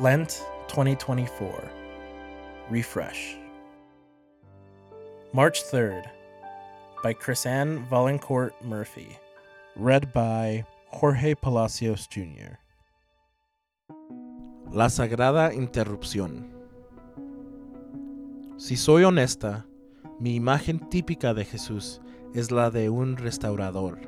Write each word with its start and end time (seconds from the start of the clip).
Lent 0.00 0.44
2024 0.66 1.70
Refresh. 2.68 3.36
March 5.32 5.62
3rd 5.62 6.10
by 7.04 7.14
Chrisanne 7.14 7.86
Valencourt 7.88 8.50
Murphy. 8.60 9.16
Read 9.76 10.12
by 10.12 10.64
Jorge 10.88 11.36
Palacios 11.36 12.08
Jr. 12.08 12.58
La 14.72 14.88
Sagrada 14.88 15.54
Interrupción. 15.54 16.50
Si 18.56 18.74
soy 18.74 19.04
honesta, 19.04 19.64
mi 20.18 20.34
imagen 20.34 20.80
típica 20.90 21.34
de 21.34 21.44
Jesús 21.44 22.00
es 22.34 22.50
la 22.50 22.70
de 22.70 22.90
un 22.90 23.16
restaurador. 23.16 24.00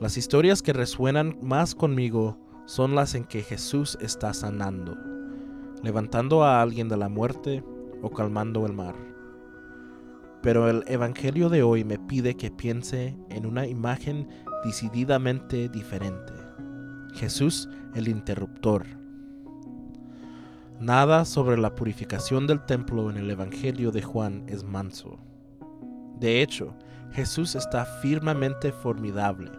Las 0.00 0.16
historias 0.16 0.62
que 0.62 0.72
resuenan 0.72 1.38
más 1.42 1.76
conmigo 1.76 2.43
son 2.66 2.94
las 2.94 3.14
en 3.14 3.24
que 3.24 3.42
Jesús 3.42 3.98
está 4.00 4.32
sanando, 4.32 4.96
levantando 5.82 6.44
a 6.44 6.62
alguien 6.62 6.88
de 6.88 6.96
la 6.96 7.08
muerte 7.08 7.62
o 8.02 8.10
calmando 8.10 8.66
el 8.66 8.72
mar. 8.72 8.94
Pero 10.42 10.68
el 10.68 10.84
Evangelio 10.86 11.48
de 11.48 11.62
hoy 11.62 11.84
me 11.84 11.98
pide 11.98 12.36
que 12.36 12.50
piense 12.50 13.16
en 13.30 13.46
una 13.46 13.66
imagen 13.66 14.28
decididamente 14.64 15.68
diferente. 15.68 16.32
Jesús 17.14 17.68
el 17.94 18.08
interruptor. 18.08 18.84
Nada 20.80 21.24
sobre 21.24 21.56
la 21.56 21.74
purificación 21.74 22.46
del 22.46 22.64
templo 22.64 23.08
en 23.10 23.16
el 23.16 23.30
Evangelio 23.30 23.90
de 23.90 24.02
Juan 24.02 24.44
es 24.48 24.64
manso. 24.64 25.18
De 26.18 26.42
hecho, 26.42 26.74
Jesús 27.12 27.54
está 27.54 27.84
firmemente 27.84 28.72
formidable, 28.72 29.52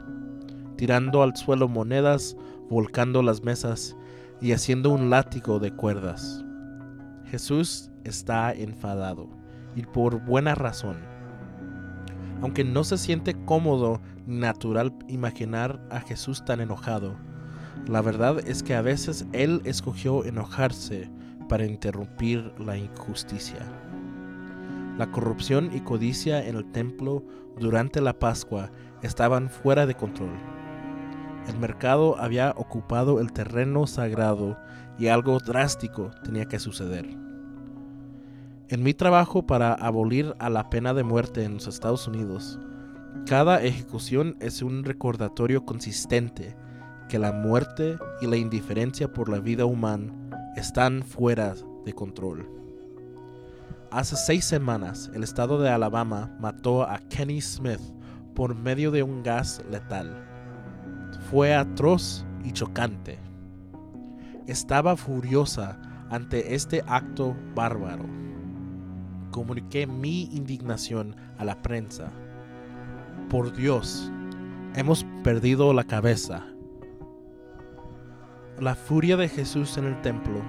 tirando 0.77 1.23
al 1.23 1.35
suelo 1.35 1.67
monedas 1.67 2.35
volcando 2.69 3.21
las 3.21 3.43
mesas 3.43 3.95
y 4.41 4.51
haciendo 4.51 4.89
un 4.89 5.09
látigo 5.09 5.59
de 5.59 5.71
cuerdas. 5.71 6.43
Jesús 7.25 7.91
está 8.03 8.53
enfadado, 8.53 9.29
y 9.75 9.83
por 9.83 10.23
buena 10.25 10.55
razón. 10.55 10.97
Aunque 12.41 12.63
no 12.63 12.83
se 12.83 12.97
siente 12.97 13.33
cómodo 13.45 14.01
ni 14.25 14.37
natural 14.37 14.93
imaginar 15.07 15.79
a 15.89 16.01
Jesús 16.01 16.43
tan 16.45 16.61
enojado, 16.61 17.15
la 17.87 18.01
verdad 18.01 18.39
es 18.47 18.63
que 18.63 18.75
a 18.75 18.81
veces 18.81 19.25
Él 19.31 19.61
escogió 19.63 20.25
enojarse 20.25 21.09
para 21.49 21.65
interrumpir 21.65 22.53
la 22.59 22.77
injusticia. 22.77 23.59
La 24.97 25.11
corrupción 25.11 25.69
y 25.73 25.81
codicia 25.81 26.45
en 26.45 26.55
el 26.55 26.71
templo 26.71 27.23
durante 27.59 28.01
la 28.01 28.17
Pascua 28.17 28.71
estaban 29.01 29.49
fuera 29.49 29.85
de 29.85 29.95
control 29.95 30.54
el 31.47 31.59
mercado 31.59 32.19
había 32.19 32.53
ocupado 32.57 33.19
el 33.19 33.31
terreno 33.31 33.87
sagrado 33.87 34.57
y 34.97 35.07
algo 35.07 35.39
drástico 35.39 36.11
tenía 36.23 36.45
que 36.45 36.59
suceder. 36.59 37.05
En 38.67 38.81
mi 38.81 38.93
trabajo 38.93 39.45
para 39.45 39.73
abolir 39.73 40.35
a 40.39 40.49
la 40.49 40.69
pena 40.69 40.93
de 40.93 41.03
muerte 41.03 41.43
en 41.43 41.55
los 41.55 41.67
Estados 41.67 42.07
Unidos, 42.07 42.59
cada 43.27 43.61
ejecución 43.61 44.35
es 44.39 44.61
un 44.61 44.83
recordatorio 44.83 45.65
consistente 45.65 46.55
que 47.07 47.19
la 47.19 47.31
muerte 47.31 47.97
y 48.21 48.27
la 48.27 48.37
indiferencia 48.37 49.11
por 49.13 49.29
la 49.29 49.39
vida 49.39 49.65
humana 49.65 50.11
están 50.55 51.03
fuera 51.03 51.53
de 51.85 51.93
control. 51.93 52.49
Hace 53.91 54.15
seis 54.15 54.45
semanas, 54.45 55.11
el 55.13 55.23
estado 55.23 55.61
de 55.61 55.69
Alabama 55.69 56.35
mató 56.39 56.83
a 56.83 56.97
Kenny 56.97 57.39
Smith 57.41 57.79
por 58.33 58.55
medio 58.55 58.89
de 58.89 59.03
un 59.03 59.21
gas 59.21 59.63
letal 59.69 60.34
fue 61.29 61.53
atroz 61.53 62.25
y 62.43 62.51
chocante. 62.51 63.19
Estaba 64.47 64.95
furiosa 64.95 65.79
ante 66.09 66.53
este 66.55 66.83
acto 66.87 67.35
bárbaro. 67.55 68.05
Comuniqué 69.31 69.87
mi 69.87 70.23
indignación 70.25 71.15
a 71.37 71.45
la 71.45 71.61
prensa. 71.61 72.11
Por 73.29 73.53
Dios, 73.53 74.11
hemos 74.75 75.05
perdido 75.23 75.73
la 75.73 75.83
cabeza. 75.83 76.45
La 78.59 78.75
furia 78.75 79.17
de 79.17 79.27
Jesús 79.27 79.77
en 79.77 79.85
el 79.85 80.01
templo 80.01 80.41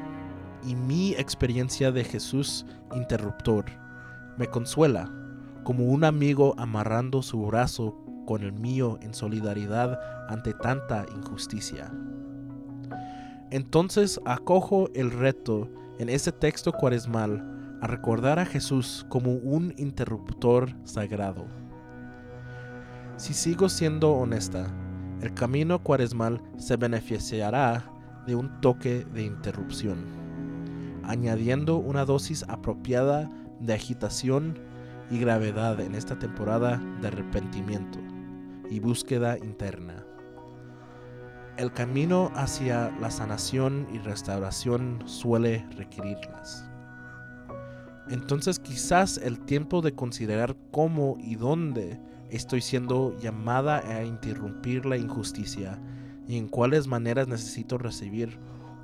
y 0.64 0.76
mi 0.76 1.12
experiencia 1.14 1.90
de 1.90 2.04
Jesús 2.04 2.66
interruptor 2.94 3.64
me 4.36 4.46
consuela 4.46 5.10
como 5.64 5.86
un 5.86 6.04
amigo 6.04 6.54
amarrando 6.58 7.22
su 7.22 7.44
brazo 7.46 7.96
con 8.26 8.42
el 8.42 8.52
mío 8.52 8.98
en 9.00 9.14
solidaridad 9.14 9.98
ante 10.28 10.52
tanta 10.52 11.06
injusticia. 11.16 11.90
Entonces 13.50 14.20
acojo 14.26 14.90
el 14.94 15.10
reto 15.10 15.70
en 15.98 16.08
este 16.08 16.32
texto 16.32 16.72
cuaresmal 16.72 17.78
a 17.80 17.86
recordar 17.86 18.38
a 18.38 18.44
Jesús 18.44 19.06
como 19.08 19.32
un 19.32 19.72
interruptor 19.76 20.74
sagrado. 20.84 21.46
Si 23.16 23.32
sigo 23.32 23.68
siendo 23.68 24.12
honesta, 24.12 24.66
el 25.22 25.32
camino 25.32 25.82
cuaresmal 25.82 26.42
se 26.58 26.76
beneficiará 26.76 27.84
de 28.26 28.34
un 28.34 28.60
toque 28.60 29.06
de 29.14 29.22
interrupción, 29.22 30.04
añadiendo 31.04 31.76
una 31.76 32.04
dosis 32.04 32.44
apropiada 32.48 33.30
de 33.60 33.72
agitación 33.72 34.58
y 35.10 35.18
gravedad 35.18 35.80
en 35.80 35.94
esta 35.94 36.18
temporada 36.18 36.82
de 37.00 37.08
arrepentimiento 37.08 38.00
y 38.70 38.80
búsqueda 38.80 39.38
interna. 39.38 40.04
El 41.56 41.72
camino 41.72 42.30
hacia 42.34 42.90
la 43.00 43.10
sanación 43.10 43.86
y 43.92 43.98
restauración 43.98 45.02
suele 45.06 45.66
requerirlas. 45.76 46.68
Entonces 48.08 48.58
quizás 48.58 49.18
el 49.18 49.40
tiempo 49.40 49.80
de 49.82 49.94
considerar 49.94 50.56
cómo 50.70 51.16
y 51.18 51.36
dónde 51.36 51.98
estoy 52.30 52.60
siendo 52.60 53.16
llamada 53.18 53.78
a 53.78 54.04
interrumpir 54.04 54.86
la 54.86 54.96
injusticia 54.96 55.78
y 56.28 56.36
en 56.36 56.48
cuáles 56.48 56.86
maneras 56.86 57.26
necesito 57.26 57.78
recibir 57.78 58.38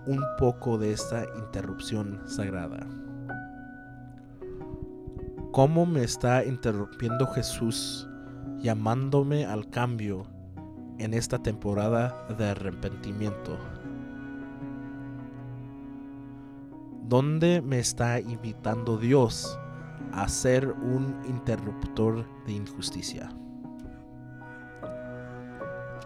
un 0.06 0.22
poco 0.38 0.78
de 0.78 0.92
esta 0.92 1.24
interrupción 1.36 2.20
sagrada. 2.26 2.86
¿Cómo 5.52 5.84
me 5.84 6.02
está 6.02 6.44
interrumpiendo 6.44 7.26
Jesús 7.26 8.08
llamándome 8.62 9.44
al 9.44 9.68
cambio 9.68 10.26
en 10.98 11.14
esta 11.14 11.38
temporada 11.38 12.26
de 12.38 12.50
arrepentimiento. 12.50 13.58
¿Dónde 17.08 17.60
me 17.60 17.78
está 17.78 18.20
invitando 18.20 18.96
Dios 18.96 19.58
a 20.12 20.28
ser 20.28 20.68
un 20.68 21.16
interruptor 21.28 22.24
de 22.46 22.52
injusticia? 22.52 23.30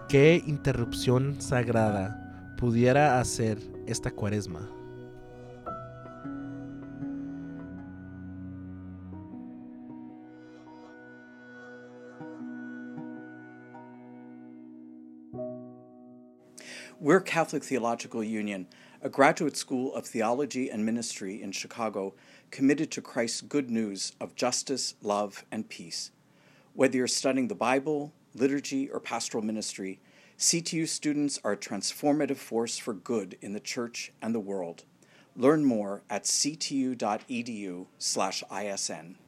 ¿Qué 0.08 0.42
interrupción 0.46 1.40
sagrada 1.40 2.54
pudiera 2.56 3.20
hacer 3.20 3.58
esta 3.86 4.10
cuaresma? 4.10 4.75
We're 16.98 17.20
Catholic 17.20 17.62
Theological 17.62 18.24
Union, 18.24 18.68
a 19.02 19.10
graduate 19.10 19.58
school 19.58 19.94
of 19.94 20.06
theology 20.06 20.70
and 20.70 20.86
ministry 20.86 21.42
in 21.42 21.52
Chicago 21.52 22.14
committed 22.50 22.90
to 22.92 23.02
Christ's 23.02 23.42
good 23.42 23.68
news 23.70 24.12
of 24.18 24.34
justice, 24.34 24.94
love, 25.02 25.44
and 25.52 25.68
peace. 25.68 26.10
Whether 26.72 26.96
you're 26.96 27.06
studying 27.06 27.48
the 27.48 27.54
Bible, 27.54 28.14
liturgy, 28.34 28.88
or 28.88 28.98
pastoral 28.98 29.44
ministry, 29.44 30.00
CTU 30.38 30.88
students 30.88 31.38
are 31.44 31.52
a 31.52 31.56
transformative 31.58 32.38
force 32.38 32.78
for 32.78 32.94
good 32.94 33.36
in 33.42 33.52
the 33.52 33.60
church 33.60 34.10
and 34.22 34.34
the 34.34 34.40
world. 34.40 34.84
Learn 35.36 35.66
more 35.66 36.02
at 36.08 36.24
ctu.edu/isn. 36.24 36.96